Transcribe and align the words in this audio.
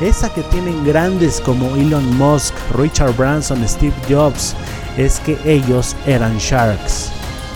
esa 0.00 0.32
que 0.32 0.42
tienen 0.44 0.84
grandes 0.84 1.40
como 1.40 1.76
Elon 1.76 2.16
Musk, 2.16 2.54
Richard 2.74 3.14
Branson, 3.16 3.66
Steve 3.68 3.94
Jobs, 4.08 4.56
es 4.96 5.20
que 5.20 5.38
ellos 5.44 5.96
eran 6.06 6.38
sharks. 6.38 7.12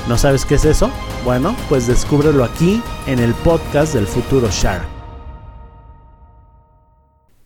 ¿No 0.09 0.19
sabes 0.19 0.45
qué 0.45 0.57
es 0.57 0.65
eso? 0.65 0.91
Bueno, 1.25 1.57
pues 1.69 1.87
descúbrelo 1.87 2.45
aquí 2.45 2.83
en 3.07 3.19
el 3.19 3.33
podcast 3.35 3.95
del 3.95 4.07
futuro 4.07 4.49
Shark. 4.51 4.87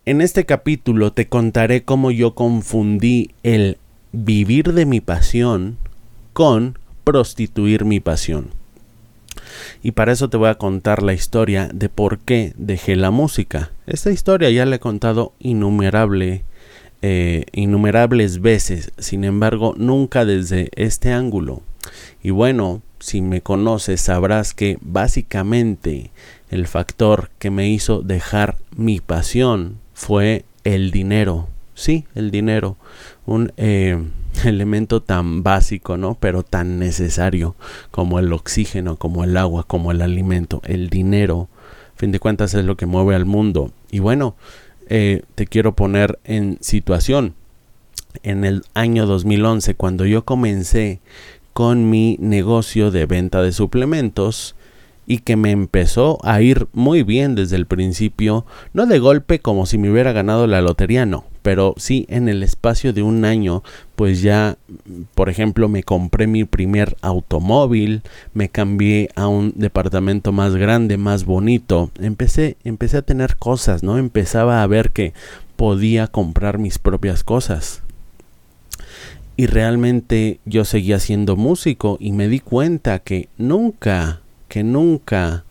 En 0.04 0.20
este 0.20 0.46
capítulo 0.46 1.12
te 1.12 1.28
contaré 1.28 1.84
cómo 1.84 2.10
yo 2.10 2.34
confundí 2.34 3.30
el 3.42 3.78
vivir 4.12 4.72
de 4.72 4.86
mi 4.86 5.00
pasión 5.00 5.76
con 6.32 6.78
prostituir 7.04 7.84
mi 7.84 8.00
pasión. 8.00 8.57
Y 9.82 9.92
para 9.92 10.12
eso 10.12 10.28
te 10.28 10.36
voy 10.36 10.48
a 10.48 10.56
contar 10.56 11.02
la 11.02 11.12
historia 11.12 11.68
de 11.72 11.88
por 11.88 12.18
qué 12.18 12.52
dejé 12.56 12.96
la 12.96 13.10
música. 13.10 13.72
Esta 13.86 14.10
historia 14.10 14.50
ya 14.50 14.66
la 14.66 14.76
he 14.76 14.80
contado 14.80 15.32
innumerable, 15.38 16.44
eh, 17.02 17.44
innumerables 17.52 18.40
veces, 18.40 18.92
sin 18.98 19.24
embargo 19.24 19.74
nunca 19.76 20.24
desde 20.24 20.70
este 20.74 21.12
ángulo. 21.12 21.62
Y 22.22 22.30
bueno, 22.30 22.82
si 23.00 23.20
me 23.22 23.40
conoces 23.40 24.00
sabrás 24.00 24.54
que 24.54 24.78
básicamente 24.80 26.10
el 26.50 26.66
factor 26.66 27.30
que 27.38 27.50
me 27.50 27.68
hizo 27.68 28.02
dejar 28.02 28.56
mi 28.76 29.00
pasión 29.00 29.78
fue 29.94 30.44
el 30.64 30.90
dinero. 30.90 31.48
Sí, 31.78 32.06
el 32.16 32.32
dinero. 32.32 32.76
Un, 33.24 33.52
eh, 33.56 34.02
elemento 34.44 35.00
tan 35.00 35.44
básico, 35.44 35.96
¿no? 35.96 36.16
Pero 36.18 36.42
tan 36.42 36.80
necesario 36.80 37.54
como 37.92 38.18
el 38.18 38.32
oxígeno, 38.32 38.96
como 38.96 39.22
el 39.22 39.36
agua, 39.36 39.62
como 39.62 39.92
el 39.92 40.02
alimento, 40.02 40.60
el 40.64 40.90
dinero. 40.90 41.48
A 41.94 41.98
fin 41.98 42.10
de 42.10 42.18
cuentas 42.18 42.52
es 42.54 42.64
lo 42.64 42.76
que 42.76 42.86
mueve 42.86 43.14
al 43.14 43.26
mundo. 43.26 43.70
Y 43.92 44.00
bueno, 44.00 44.34
eh, 44.88 45.22
te 45.36 45.46
quiero 45.46 45.76
poner 45.76 46.18
en 46.24 46.58
situación. 46.60 47.34
En 48.24 48.44
el 48.44 48.64
año 48.74 49.06
2011, 49.06 49.76
cuando 49.76 50.04
yo 50.04 50.24
comencé 50.24 51.00
con 51.52 51.88
mi 51.88 52.16
negocio 52.18 52.90
de 52.90 53.06
venta 53.06 53.40
de 53.40 53.52
suplementos, 53.52 54.56
y 55.06 55.20
que 55.20 55.36
me 55.36 55.52
empezó 55.52 56.18
a 56.22 56.42
ir 56.42 56.68
muy 56.74 57.02
bien 57.02 57.34
desde 57.34 57.56
el 57.56 57.66
principio, 57.66 58.44
no 58.74 58.84
de 58.84 58.98
golpe 58.98 59.38
como 59.38 59.64
si 59.64 59.78
me 59.78 59.90
hubiera 59.90 60.12
ganado 60.12 60.46
la 60.46 60.60
lotería, 60.60 61.06
no, 61.06 61.24
pero 61.48 61.72
sí 61.78 62.04
en 62.10 62.28
el 62.28 62.42
espacio 62.42 62.92
de 62.92 63.02
un 63.02 63.24
año, 63.24 63.62
pues 63.96 64.20
ya, 64.20 64.58
por 65.14 65.30
ejemplo, 65.30 65.70
me 65.70 65.82
compré 65.82 66.26
mi 66.26 66.44
primer 66.44 66.98
automóvil, 67.00 68.02
me 68.34 68.50
cambié 68.50 69.08
a 69.14 69.28
un 69.28 69.54
departamento 69.56 70.30
más 70.30 70.54
grande, 70.56 70.98
más 70.98 71.24
bonito, 71.24 71.90
empecé, 71.98 72.58
empecé 72.64 72.98
a 72.98 73.02
tener 73.02 73.38
cosas, 73.38 73.82
¿no? 73.82 73.96
Empezaba 73.96 74.62
a 74.62 74.66
ver 74.66 74.90
que 74.90 75.14
podía 75.56 76.06
comprar 76.06 76.58
mis 76.58 76.78
propias 76.78 77.24
cosas. 77.24 77.80
Y 79.38 79.46
realmente 79.46 80.40
yo 80.44 80.66
seguía 80.66 80.98
siendo 80.98 81.34
músico 81.34 81.96
y 81.98 82.12
me 82.12 82.28
di 82.28 82.40
cuenta 82.40 82.98
que 82.98 83.30
nunca 83.38 84.20
que 84.48 84.64
nunca 84.64 85.44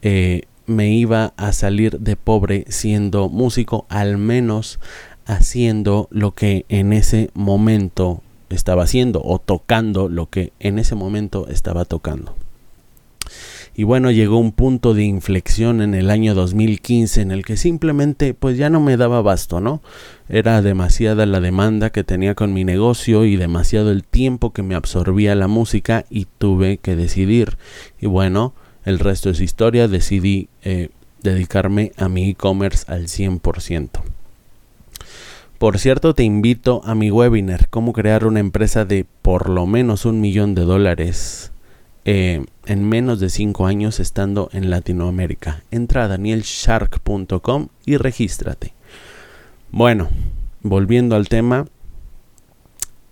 eh, 0.00 0.44
me 0.66 0.92
iba 0.94 1.34
a 1.36 1.52
salir 1.52 1.98
de 2.00 2.16
pobre 2.16 2.64
siendo 2.68 3.28
músico, 3.28 3.84
al 3.88 4.16
menos 4.16 4.78
haciendo 5.32 6.08
lo 6.10 6.32
que 6.32 6.64
en 6.68 6.92
ese 6.92 7.30
momento 7.34 8.22
estaba 8.50 8.84
haciendo 8.84 9.22
o 9.24 9.38
tocando 9.38 10.08
lo 10.08 10.28
que 10.28 10.52
en 10.60 10.78
ese 10.78 10.94
momento 10.94 11.48
estaba 11.48 11.84
tocando. 11.84 12.34
Y 13.74 13.84
bueno, 13.84 14.10
llegó 14.10 14.36
un 14.36 14.52
punto 14.52 14.92
de 14.92 15.04
inflexión 15.04 15.80
en 15.80 15.94
el 15.94 16.10
año 16.10 16.34
2015 16.34 17.22
en 17.22 17.30
el 17.30 17.42
que 17.42 17.56
simplemente 17.56 18.34
pues 18.34 18.58
ya 18.58 18.68
no 18.68 18.80
me 18.80 18.98
daba 18.98 19.22
basto, 19.22 19.60
¿no? 19.60 19.80
Era 20.28 20.60
demasiada 20.60 21.24
la 21.24 21.40
demanda 21.40 21.88
que 21.88 22.04
tenía 22.04 22.34
con 22.34 22.52
mi 22.52 22.64
negocio 22.64 23.24
y 23.24 23.36
demasiado 23.36 23.90
el 23.90 24.04
tiempo 24.04 24.52
que 24.52 24.62
me 24.62 24.74
absorbía 24.74 25.34
la 25.34 25.48
música 25.48 26.04
y 26.10 26.26
tuve 26.36 26.76
que 26.76 26.96
decidir. 26.96 27.56
Y 27.98 28.06
bueno, 28.06 28.52
el 28.84 28.98
resto 28.98 29.30
es 29.30 29.40
historia, 29.40 29.88
decidí 29.88 30.48
eh, 30.62 30.90
dedicarme 31.22 31.92
a 31.96 32.10
mi 32.10 32.28
e-commerce 32.28 32.84
al 32.92 33.06
100%. 33.06 34.11
Por 35.62 35.78
cierto, 35.78 36.12
te 36.12 36.24
invito 36.24 36.80
a 36.84 36.96
mi 36.96 37.12
webinar, 37.12 37.68
cómo 37.68 37.92
crear 37.92 38.26
una 38.26 38.40
empresa 38.40 38.84
de 38.84 39.06
por 39.22 39.48
lo 39.48 39.64
menos 39.64 40.04
un 40.06 40.20
millón 40.20 40.56
de 40.56 40.62
dólares 40.62 41.52
eh, 42.04 42.44
en 42.66 42.88
menos 42.88 43.20
de 43.20 43.30
5 43.30 43.64
años 43.66 44.00
estando 44.00 44.50
en 44.52 44.70
Latinoamérica. 44.70 45.62
Entra 45.70 46.02
a 46.02 46.08
danielshark.com 46.08 47.68
y 47.86 47.96
regístrate. 47.96 48.74
Bueno, 49.70 50.08
volviendo 50.62 51.14
al 51.14 51.28
tema, 51.28 51.66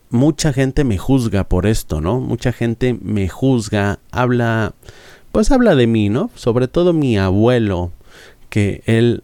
mucha 0.08 0.52
gente 0.52 0.82
me 0.82 0.98
juzga 0.98 1.44
por 1.44 1.66
esto, 1.66 2.00
¿no? 2.00 2.18
Mucha 2.18 2.50
gente 2.50 2.98
me 3.00 3.28
juzga, 3.28 4.00
habla, 4.10 4.74
pues 5.30 5.52
habla 5.52 5.76
de 5.76 5.86
mí, 5.86 6.08
¿no? 6.08 6.32
Sobre 6.34 6.66
todo 6.66 6.92
mi 6.94 7.16
abuelo, 7.16 7.92
que 8.48 8.82
él 8.86 9.22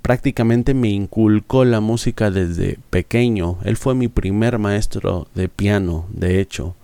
prácticamente 0.00 0.74
me 0.74 0.88
inculcó 0.88 1.64
la 1.64 1.80
música 1.80 2.30
desde 2.30 2.78
pequeño. 2.90 3.58
Él 3.64 3.76
fue 3.76 3.94
mi 3.94 4.08
primer 4.08 4.58
maestro 4.58 5.28
de 5.34 5.48
piano, 5.48 6.06
de 6.12 6.40
hecho. 6.40 6.74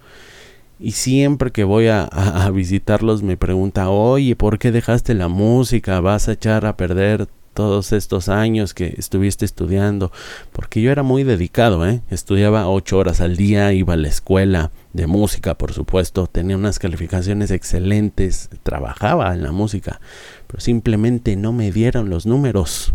Y 0.80 0.92
siempre 0.92 1.50
que 1.50 1.64
voy 1.64 1.88
a, 1.88 2.08
visitarlos 2.52 3.22
me 3.22 3.36
pregunta, 3.36 3.90
oye, 3.90 4.36
¿por 4.36 4.58
qué 4.58 4.70
dejaste 4.70 5.14
la 5.14 5.28
música? 5.28 6.00
¿Vas 6.00 6.28
a 6.28 6.32
echar 6.32 6.66
a 6.66 6.76
perder 6.76 7.28
todos 7.58 7.90
estos 7.90 8.28
años 8.28 8.72
que 8.72 8.94
estuviste 8.98 9.44
estudiando? 9.44 10.12
Porque 10.52 10.80
yo 10.80 10.92
era 10.92 11.02
muy 11.02 11.24
dedicado, 11.24 11.84
¿eh? 11.88 12.02
Estudiaba 12.08 12.68
ocho 12.68 12.98
horas 12.98 13.20
al 13.20 13.36
día, 13.36 13.72
iba 13.72 13.94
a 13.94 13.96
la 13.96 14.06
escuela 14.06 14.70
de 14.92 15.08
música, 15.08 15.54
por 15.58 15.72
supuesto, 15.72 16.28
tenía 16.28 16.56
unas 16.56 16.78
calificaciones 16.78 17.50
excelentes, 17.50 18.48
trabajaba 18.62 19.34
en 19.34 19.42
la 19.42 19.50
música, 19.50 20.00
pero 20.46 20.60
simplemente 20.60 21.34
no 21.34 21.52
me 21.52 21.72
dieron 21.72 22.10
los 22.10 22.26
números. 22.26 22.92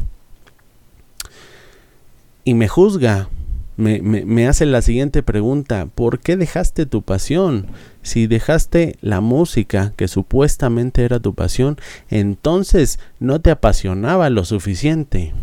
Y 2.46 2.54
me 2.54 2.70
juzga, 2.70 3.28
me, 3.76 4.48
hace 4.48 4.66
la 4.66 4.82
siguiente 4.82 5.24
pregunta, 5.24 5.88
¿por 5.88 6.20
qué 6.20 6.38
dejaste 6.38 6.86
tu 6.86 7.02
pasión? 7.02 7.68
Si 8.02 8.28
dejaste 8.28 8.98
la 9.02 9.22
música, 9.22 9.94
que 9.96 10.08
supuestamente 10.08 11.04
era 11.04 11.20
tu 11.20 11.34
pasión, 11.34 11.78
entonces 12.10 13.00
no 13.20 13.42
te 13.42 13.52
apasionaba 13.52 14.30
lo 14.30 14.46
suficiente. 14.46 15.34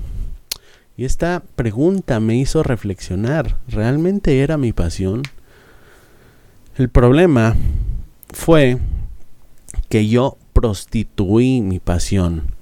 Y 0.97 1.05
esta 1.05 1.43
pregunta 1.57 2.21
me 2.21 2.37
hizo 2.37 2.63
reflexionar, 2.63 3.59
¿realmente 3.69 4.41
era 4.41 4.57
mi 4.57 4.73
pasión? 4.73 5.23
El 6.77 6.89
problema 6.89 7.57
fue 8.33 8.79
que 9.89 10.07
yo 10.09 10.37
prostituí 10.53 11.63
mi 11.63 11.79
pasión. 11.79 12.55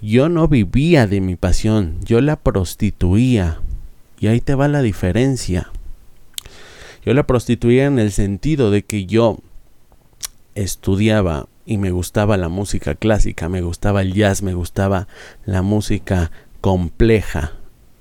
Yo 0.00 0.28
no 0.28 0.48
vivía 0.48 1.06
de 1.06 1.20
mi 1.20 1.36
pasión, 1.36 1.98
yo 2.04 2.20
la 2.20 2.36
prostituía 2.36 3.60
y 4.18 4.26
ahí 4.26 4.40
te 4.40 4.54
va 4.54 4.68
la 4.68 4.82
diferencia. 4.82 5.70
Yo 7.04 7.14
la 7.14 7.26
prostituía 7.26 7.86
en 7.86 7.98
el 7.98 8.12
sentido 8.12 8.70
de 8.70 8.82
que 8.82 9.06
yo 9.06 9.38
estudiaba 10.54 11.48
y 11.64 11.78
me 11.78 11.90
gustaba 11.90 12.36
la 12.36 12.48
música 12.48 12.94
clásica, 12.94 13.48
me 13.48 13.60
gustaba 13.60 14.02
el 14.02 14.14
jazz, 14.14 14.42
me 14.42 14.54
gustaba 14.54 15.06
la 15.44 15.62
música 15.62 16.30
compleja. 16.60 17.52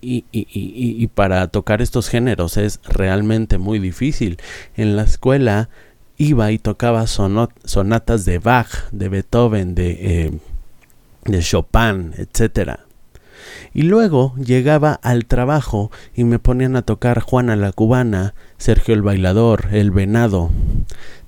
y, 0.01 0.25
y, 0.31 1.07
para 1.07 1.47
tocar 1.47 1.81
estos 1.81 2.07
géneros 2.07 2.55
es 2.57 2.79
realmente 2.83 3.57
muy 3.57 3.79
difícil. 3.79 4.37
En 4.75 4.95
la 4.95 5.03
escuela 5.03 5.69
iba 6.17 6.51
y 6.51 6.57
tocaba 6.57 7.05
sonatas 7.07 8.25
de 8.25 8.39
Bach, 8.39 8.89
de 8.91 9.09
Beethoven, 9.09 9.75
de, 9.75 9.91
eh, 9.99 10.31
de 11.25 11.39
Chopin, 11.39 12.13
etc. 12.17 12.79
Y 13.73 13.83
luego 13.83 14.35
llegaba 14.35 14.93
al 14.93 15.25
trabajo 15.25 15.91
y 16.15 16.23
me 16.23 16.39
ponían 16.39 16.75
a 16.75 16.81
tocar 16.81 17.21
Juana 17.21 17.55
la 17.55 17.71
Cubana, 17.71 18.33
Sergio 18.57 18.93
el 18.93 19.01
Bailador, 19.01 19.67
El 19.71 19.91
Venado. 19.91 20.51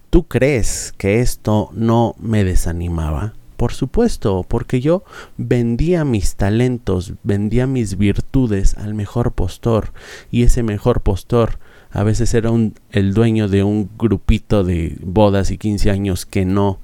¿Tú 0.09 0.27
crees 0.27 0.93
que 0.97 1.19
esto 1.19 1.69
no 1.73 2.15
me 2.19 2.43
desanimaba? 2.43 3.33
Por 3.57 3.73
supuesto, 3.73 4.45
porque 4.47 4.79
yo 4.79 5.03
vendía 5.37 6.05
mis 6.05 6.35
talentos, 6.35 7.13
vendía 7.23 7.67
mis 7.67 7.97
virtudes 7.97 8.75
al 8.77 8.93
mejor 8.93 9.33
postor, 9.33 9.91
y 10.31 10.43
ese 10.43 10.63
mejor 10.63 11.01
postor 11.01 11.59
a 11.91 12.03
veces 12.03 12.33
era 12.33 12.51
un, 12.51 12.75
el 12.91 13.13
dueño 13.13 13.47
de 13.47 13.63
un 13.63 13.89
grupito 13.97 14.63
de 14.63 14.97
bodas 15.01 15.51
y 15.51 15.57
15 15.57 15.91
años 15.91 16.25
que 16.25 16.45
no 16.45 16.79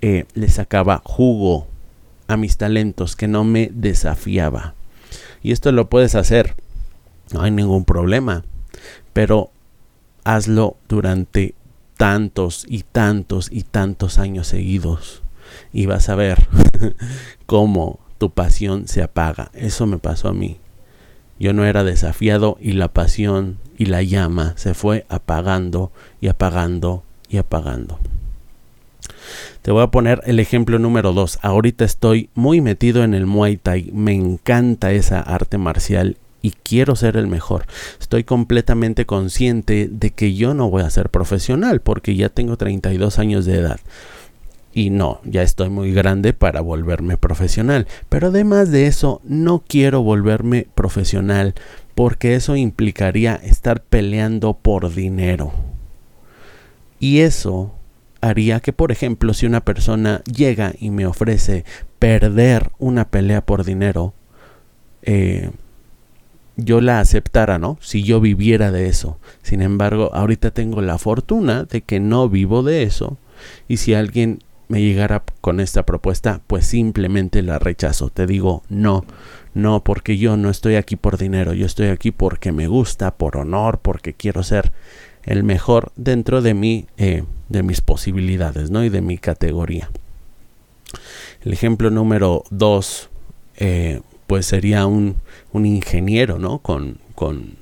eh, 0.00 0.24
le 0.34 0.48
sacaba 0.48 1.02
jugo 1.04 1.68
a 2.26 2.36
mis 2.36 2.56
talentos, 2.56 3.16
que 3.16 3.28
no 3.28 3.44
me 3.44 3.70
desafiaba. 3.72 4.75
Y 5.46 5.52
esto 5.52 5.70
lo 5.70 5.88
puedes 5.88 6.16
hacer, 6.16 6.56
no 7.32 7.42
hay 7.42 7.52
ningún 7.52 7.84
problema, 7.84 8.42
pero 9.12 9.52
hazlo 10.24 10.76
durante 10.88 11.54
tantos 11.96 12.66
y 12.68 12.82
tantos 12.82 13.52
y 13.52 13.62
tantos 13.62 14.18
años 14.18 14.48
seguidos 14.48 15.22
y 15.72 15.86
vas 15.86 16.08
a 16.08 16.16
ver 16.16 16.48
cómo 17.46 18.00
tu 18.18 18.30
pasión 18.30 18.88
se 18.88 19.04
apaga. 19.04 19.52
Eso 19.54 19.86
me 19.86 19.98
pasó 19.98 20.26
a 20.26 20.32
mí. 20.32 20.56
Yo 21.38 21.52
no 21.52 21.64
era 21.64 21.84
desafiado 21.84 22.58
y 22.60 22.72
la 22.72 22.88
pasión 22.88 23.58
y 23.78 23.86
la 23.86 24.02
llama 24.02 24.54
se 24.56 24.74
fue 24.74 25.06
apagando 25.08 25.92
y 26.20 26.26
apagando 26.26 27.04
y 27.28 27.36
apagando. 27.36 28.00
Te 29.62 29.70
voy 29.70 29.82
a 29.82 29.88
poner 29.88 30.22
el 30.26 30.40
ejemplo 30.40 30.78
número 30.78 31.12
2. 31.12 31.40
Ahorita 31.42 31.84
estoy 31.84 32.30
muy 32.34 32.60
metido 32.60 33.04
en 33.04 33.14
el 33.14 33.26
Muay 33.26 33.56
Thai. 33.56 33.90
Me 33.92 34.14
encanta 34.14 34.92
esa 34.92 35.20
arte 35.20 35.58
marcial 35.58 36.16
y 36.42 36.52
quiero 36.62 36.96
ser 36.96 37.16
el 37.16 37.26
mejor. 37.26 37.66
Estoy 38.00 38.24
completamente 38.24 39.06
consciente 39.06 39.88
de 39.90 40.10
que 40.10 40.34
yo 40.34 40.54
no 40.54 40.70
voy 40.70 40.82
a 40.82 40.90
ser 40.90 41.10
profesional 41.10 41.80
porque 41.80 42.14
ya 42.14 42.28
tengo 42.28 42.56
32 42.56 43.18
años 43.18 43.44
de 43.44 43.58
edad 43.58 43.80
y 44.76 44.90
no, 44.90 45.22
ya 45.24 45.40
estoy 45.40 45.70
muy 45.70 45.94
grande 45.94 46.34
para 46.34 46.60
volverme 46.60 47.16
profesional. 47.16 47.86
Pero 48.10 48.26
además 48.26 48.70
de 48.70 48.86
eso, 48.86 49.22
no 49.24 49.64
quiero 49.66 50.02
volverme 50.02 50.66
profesional 50.74 51.54
porque 51.94 52.34
eso 52.34 52.56
implicaría 52.56 53.36
estar 53.36 53.80
peleando 53.80 54.52
por 54.52 54.94
dinero. 54.94 55.54
Y 57.00 57.20
eso 57.20 57.72
haría 58.28 58.60
que, 58.60 58.72
por 58.72 58.92
ejemplo, 58.92 59.34
si 59.34 59.46
una 59.46 59.64
persona 59.64 60.22
llega 60.24 60.72
y 60.78 60.90
me 60.90 61.06
ofrece 61.06 61.64
perder 61.98 62.70
una 62.78 63.08
pelea 63.08 63.44
por 63.44 63.64
dinero, 63.64 64.14
eh, 65.02 65.50
yo 66.56 66.80
la 66.80 67.00
aceptara, 67.00 67.58
¿no? 67.58 67.78
Si 67.80 68.02
yo 68.02 68.20
viviera 68.20 68.70
de 68.70 68.88
eso. 68.88 69.18
Sin 69.42 69.62
embargo, 69.62 70.10
ahorita 70.14 70.50
tengo 70.50 70.80
la 70.80 70.98
fortuna 70.98 71.64
de 71.64 71.82
que 71.82 72.00
no 72.00 72.28
vivo 72.28 72.62
de 72.62 72.82
eso. 72.82 73.18
Y 73.68 73.76
si 73.76 73.94
alguien 73.94 74.40
me 74.68 74.80
llegara 74.80 75.22
con 75.40 75.60
esta 75.60 75.84
propuesta, 75.84 76.40
pues 76.46 76.66
simplemente 76.66 77.42
la 77.42 77.58
rechazo. 77.58 78.08
Te 78.10 78.26
digo, 78.26 78.62
no, 78.68 79.04
no, 79.54 79.84
porque 79.84 80.16
yo 80.16 80.36
no 80.36 80.50
estoy 80.50 80.76
aquí 80.76 80.96
por 80.96 81.18
dinero, 81.18 81.52
yo 81.52 81.66
estoy 81.66 81.88
aquí 81.88 82.10
porque 82.10 82.52
me 82.52 82.66
gusta, 82.66 83.14
por 83.16 83.36
honor, 83.36 83.78
porque 83.80 84.14
quiero 84.14 84.42
ser 84.42 84.72
el 85.24 85.44
mejor 85.44 85.92
dentro 85.96 86.42
de 86.42 86.54
mí, 86.54 86.86
eh, 86.96 87.24
de 87.48 87.62
mis 87.62 87.80
posibilidades, 87.80 88.70
¿no? 88.70 88.84
Y 88.84 88.88
de 88.88 89.00
mi 89.00 89.18
categoría. 89.18 89.90
El 91.42 91.52
ejemplo 91.52 91.90
número 91.90 92.44
dos, 92.50 93.08
eh, 93.56 94.00
pues 94.26 94.46
sería 94.46 94.86
un, 94.86 95.16
un 95.52 95.66
ingeniero, 95.66 96.38
¿no? 96.38 96.58
Con, 96.58 96.98
con, 97.14 97.56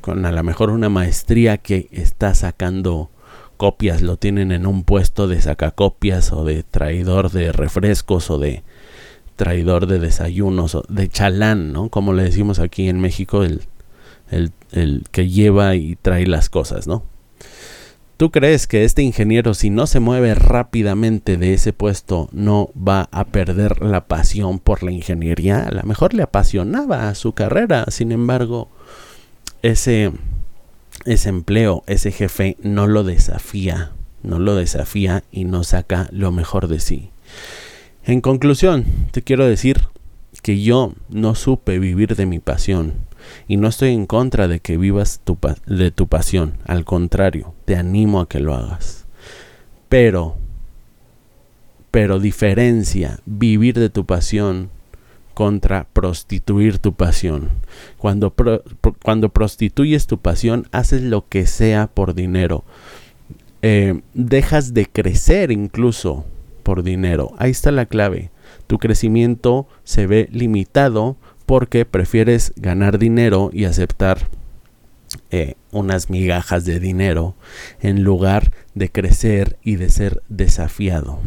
con 0.00 0.26
a 0.26 0.32
lo 0.32 0.42
mejor 0.42 0.70
una 0.70 0.88
maestría 0.88 1.58
que 1.58 1.88
está 1.92 2.34
sacando 2.34 3.10
copias 3.56 4.02
lo 4.02 4.16
tienen 4.16 4.50
en 4.50 4.66
un 4.66 4.82
puesto 4.82 5.28
de 5.28 5.40
sacacopias 5.40 6.32
o 6.32 6.44
de 6.44 6.64
traidor 6.64 7.30
de 7.30 7.52
refrescos 7.52 8.28
o 8.28 8.38
de 8.38 8.64
traidor 9.36 9.86
de 9.86 10.00
desayunos 10.00 10.74
o 10.74 10.84
de 10.88 11.08
chalán, 11.08 11.72
¿no? 11.72 11.88
Como 11.88 12.12
le 12.12 12.24
decimos 12.24 12.58
aquí 12.58 12.88
en 12.88 13.00
México, 13.00 13.44
el, 13.44 13.62
el, 14.32 14.50
el 14.72 15.04
que 15.12 15.28
lleva 15.28 15.76
y 15.76 15.94
trae 15.94 16.26
las 16.26 16.48
cosas, 16.48 16.88
¿no? 16.88 17.04
¿Tú 18.22 18.30
crees 18.30 18.68
que 18.68 18.84
este 18.84 19.02
ingeniero, 19.02 19.52
si 19.52 19.68
no 19.68 19.88
se 19.88 19.98
mueve 19.98 20.36
rápidamente 20.36 21.36
de 21.36 21.54
ese 21.54 21.72
puesto, 21.72 22.28
no 22.30 22.70
va 22.76 23.08
a 23.10 23.24
perder 23.24 23.82
la 23.82 24.06
pasión 24.06 24.60
por 24.60 24.84
la 24.84 24.92
ingeniería? 24.92 25.64
A 25.66 25.72
lo 25.72 25.82
mejor 25.82 26.14
le 26.14 26.22
apasionaba 26.22 27.12
su 27.16 27.32
carrera, 27.32 27.84
sin 27.88 28.12
embargo, 28.12 28.70
ese 29.62 30.12
ese 31.04 31.30
empleo, 31.30 31.82
ese 31.88 32.12
jefe 32.12 32.56
no 32.62 32.86
lo 32.86 33.02
desafía, 33.02 33.90
no 34.22 34.38
lo 34.38 34.54
desafía 34.54 35.24
y 35.32 35.42
no 35.42 35.64
saca 35.64 36.08
lo 36.12 36.30
mejor 36.30 36.68
de 36.68 36.78
sí. 36.78 37.10
En 38.04 38.20
conclusión, 38.20 38.84
te 39.10 39.22
quiero 39.22 39.48
decir 39.48 39.88
que 40.44 40.62
yo 40.62 40.94
no 41.08 41.34
supe 41.34 41.80
vivir 41.80 42.14
de 42.14 42.26
mi 42.26 42.38
pasión 42.38 42.92
y 43.48 43.56
no 43.56 43.68
estoy 43.68 43.92
en 43.92 44.06
contra 44.06 44.48
de 44.48 44.60
que 44.60 44.76
vivas 44.76 45.20
de 45.66 45.90
tu 45.90 46.06
pasión, 46.06 46.54
al 46.66 46.84
contrario, 46.84 47.54
te 47.64 47.76
animo 47.76 48.20
a 48.20 48.28
que 48.28 48.40
lo 48.40 48.54
hagas. 48.54 49.06
Pero, 49.88 50.36
pero 51.90 52.18
diferencia 52.18 53.20
vivir 53.26 53.78
de 53.78 53.90
tu 53.90 54.06
pasión 54.06 54.70
contra 55.34 55.86
prostituir 55.92 56.78
tu 56.78 56.94
pasión. 56.94 57.50
Cuando, 57.98 58.34
cuando 59.02 59.28
prostituyes 59.30 60.06
tu 60.06 60.18
pasión, 60.18 60.68
haces 60.72 61.02
lo 61.02 61.28
que 61.28 61.46
sea 61.46 61.86
por 61.86 62.14
dinero. 62.14 62.64
Eh, 63.62 64.00
dejas 64.14 64.74
de 64.74 64.86
crecer 64.86 65.52
incluso 65.52 66.24
por 66.62 66.82
dinero. 66.82 67.32
Ahí 67.38 67.50
está 67.50 67.70
la 67.70 67.86
clave. 67.86 68.30
Tu 68.66 68.78
crecimiento 68.78 69.66
se 69.84 70.06
ve 70.06 70.28
limitado 70.32 71.16
porque 71.42 71.84
prefieres 71.84 72.52
ganar 72.56 72.98
dinero 72.98 73.50
y 73.52 73.64
aceptar 73.64 74.28
eh, 75.30 75.54
unas 75.70 76.10
migajas 76.10 76.64
de 76.64 76.80
dinero 76.80 77.34
en 77.80 78.02
lugar 78.02 78.52
de 78.74 78.90
crecer 78.90 79.58
y 79.62 79.76
de 79.76 79.90
ser 79.90 80.22
desafiado. 80.28 81.18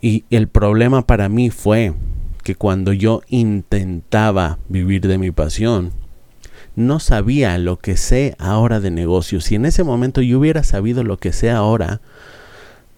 Y 0.00 0.24
el 0.30 0.48
problema 0.48 1.06
para 1.06 1.28
mí 1.28 1.50
fue 1.50 1.94
que 2.42 2.54
cuando 2.54 2.92
yo 2.92 3.22
intentaba 3.28 4.58
vivir 4.68 5.06
de 5.06 5.18
mi 5.18 5.30
pasión, 5.30 5.92
no 6.76 7.00
sabía 7.00 7.58
lo 7.58 7.78
que 7.78 7.96
sé 7.96 8.36
ahora 8.38 8.80
de 8.80 8.90
negocios. 8.90 9.44
Si 9.44 9.54
en 9.54 9.66
ese 9.66 9.82
momento 9.82 10.20
yo 10.20 10.38
hubiera 10.38 10.62
sabido 10.62 11.02
lo 11.02 11.16
que 11.16 11.32
sé 11.32 11.50
ahora, 11.50 12.00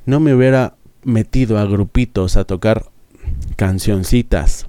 no 0.04 0.20
me 0.20 0.34
hubiera 0.34 0.74
metido 1.04 1.58
a 1.58 1.64
grupitos 1.64 2.36
a 2.36 2.44
tocar 2.44 2.86
cancioncitas 3.56 4.66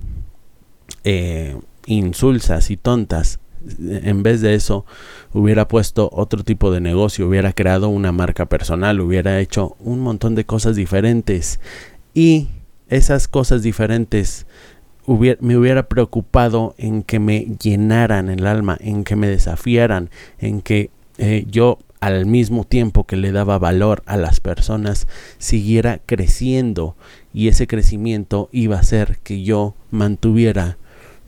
eh, 1.03 1.57
insulsas 1.85 2.71
y 2.71 2.77
tontas. 2.77 3.39
En 3.79 4.23
vez 4.23 4.41
de 4.41 4.55
eso, 4.55 4.85
hubiera 5.33 5.67
puesto 5.67 6.09
otro 6.13 6.43
tipo 6.43 6.71
de 6.71 6.79
negocio, 6.79 7.27
hubiera 7.27 7.51
creado 7.51 7.89
una 7.89 8.11
marca 8.11 8.45
personal, 8.47 9.01
hubiera 9.01 9.39
hecho 9.39 9.75
un 9.79 9.99
montón 9.99 10.35
de 10.35 10.45
cosas 10.45 10.75
diferentes. 10.75 11.59
Y 12.13 12.47
esas 12.87 13.27
cosas 13.27 13.61
diferentes 13.61 14.45
me 15.39 15.57
hubiera 15.57 15.87
preocupado 15.89 16.75
en 16.77 17.03
que 17.03 17.19
me 17.19 17.47
llenaran 17.61 18.29
el 18.29 18.45
alma, 18.45 18.77
en 18.79 19.03
que 19.03 19.15
me 19.15 19.27
desafiaran, 19.27 20.09
en 20.37 20.61
que 20.61 20.91
eh, 21.17 21.45
yo 21.49 21.79
al 21.99 22.25
mismo 22.25 22.63
tiempo 22.63 23.05
que 23.05 23.17
le 23.17 23.31
daba 23.31 23.57
valor 23.57 24.03
a 24.05 24.17
las 24.17 24.39
personas, 24.39 25.07
siguiera 25.37 25.99
creciendo 26.05 26.95
y 27.33 27.49
ese 27.49 27.67
crecimiento 27.67 28.49
iba 28.51 28.77
a 28.77 28.81
hacer 28.81 29.19
que 29.23 29.43
yo 29.43 29.75
mantuviera 29.91 30.77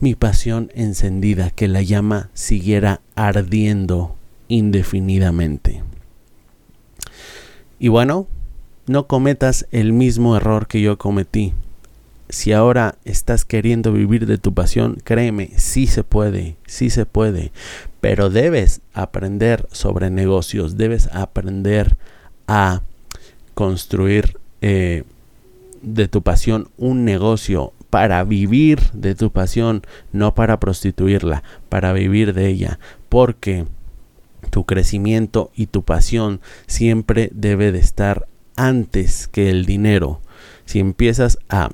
mi 0.01 0.15
pasión 0.15 0.71
encendida, 0.73 1.51
que 1.51 1.67
la 1.67 1.81
llama 1.81 2.29
siguiera 2.33 3.01
ardiendo 3.15 4.15
indefinidamente. 4.47 5.83
Y 7.79 7.87
bueno, 7.87 8.27
no 8.87 9.07
cometas 9.07 9.67
el 9.71 9.93
mismo 9.93 10.35
error 10.35 10.67
que 10.67 10.81
yo 10.81 10.97
cometí. 10.97 11.53
Si 12.29 12.51
ahora 12.51 12.95
estás 13.05 13.45
queriendo 13.45 13.93
vivir 13.93 14.25
de 14.25 14.37
tu 14.37 14.53
pasión, 14.53 14.97
créeme, 15.03 15.51
sí 15.57 15.85
se 15.85 16.03
puede, 16.03 16.55
sí 16.65 16.89
se 16.89 17.05
puede. 17.05 17.51
Pero 17.99 18.29
debes 18.29 18.81
aprender 18.93 19.67
sobre 19.71 20.09
negocios, 20.09 20.77
debes 20.77 21.09
aprender 21.13 21.97
a 22.47 22.81
construir 23.53 24.37
eh, 24.61 25.03
de 25.81 26.07
tu 26.07 26.21
pasión 26.21 26.69
un 26.77 27.05
negocio 27.05 27.73
para 27.91 28.23
vivir 28.23 28.79
de 28.93 29.13
tu 29.13 29.31
pasión, 29.31 29.83
no 30.11 30.33
para 30.33 30.59
prostituirla, 30.59 31.43
para 31.69 31.93
vivir 31.93 32.33
de 32.33 32.47
ella, 32.47 32.79
porque 33.09 33.67
tu 34.49 34.65
crecimiento 34.65 35.51
y 35.55 35.67
tu 35.67 35.83
pasión 35.83 36.41
siempre 36.65 37.29
debe 37.33 37.71
de 37.71 37.79
estar 37.79 38.27
antes 38.55 39.27
que 39.27 39.49
el 39.49 39.65
dinero. 39.65 40.21
Si 40.65 40.79
empiezas 40.79 41.37
a 41.49 41.69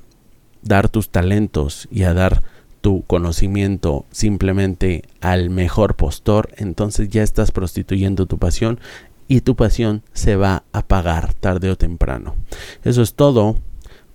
dar 0.63 0.89
tus 0.89 1.09
talentos 1.09 1.88
y 1.91 2.03
a 2.03 2.13
dar 2.13 2.41
tu 2.81 3.03
conocimiento 3.03 4.05
simplemente 4.12 5.03
al 5.21 5.50
mejor 5.51 5.95
postor, 5.95 6.50
entonces 6.57 7.09
ya 7.09 7.21
estás 7.21 7.51
prostituyendo 7.51 8.25
tu 8.25 8.39
pasión 8.39 8.79
y 9.27 9.41
tu 9.41 9.55
pasión 9.55 10.01
se 10.13 10.36
va 10.36 10.63
a 10.71 10.81
pagar 10.81 11.33
tarde 11.36 11.69
o 11.69 11.75
temprano. 11.75 12.36
Eso 12.83 13.03
es 13.03 13.13
todo 13.13 13.57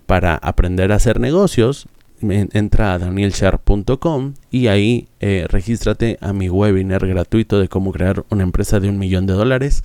para 0.05 0.35
aprender 0.35 0.91
a 0.91 0.95
hacer 0.95 1.19
negocios. 1.19 1.87
Entra 2.29 2.93
a 2.93 2.99
danielshar.com 2.99 4.33
y 4.49 4.67
ahí 4.67 5.07
eh, 5.19 5.45
regístrate 5.49 6.17
a 6.21 6.33
mi 6.33 6.49
webinar 6.49 7.05
gratuito 7.07 7.59
de 7.59 7.67
cómo 7.67 7.91
crear 7.91 8.25
una 8.29 8.43
empresa 8.43 8.79
de 8.79 8.89
un 8.89 8.97
millón 8.97 9.25
de 9.25 9.33
dólares 9.33 9.83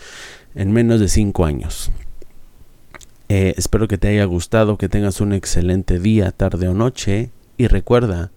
en 0.54 0.72
menos 0.72 1.00
de 1.00 1.08
cinco 1.08 1.44
años. 1.44 1.90
Eh, 3.28 3.54
espero 3.56 3.88
que 3.88 3.98
te 3.98 4.08
haya 4.08 4.24
gustado, 4.24 4.78
que 4.78 4.88
tengas 4.88 5.20
un 5.20 5.32
excelente 5.32 5.98
día, 5.98 6.30
tarde 6.30 6.68
o 6.68 6.74
noche 6.74 7.30
y 7.58 7.66
recuerda 7.66 8.30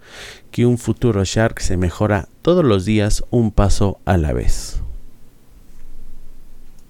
que 0.50 0.66
un 0.66 0.78
futuro 0.78 1.24
Shark 1.24 1.62
se 1.62 1.78
mejora 1.78 2.28
todos 2.42 2.66
los 2.66 2.84
días 2.84 3.24
un 3.30 3.52
paso 3.52 4.00
a 4.06 4.18
la 4.18 4.34
vez. 4.34 4.81